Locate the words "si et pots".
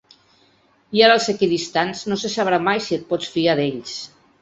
2.89-3.33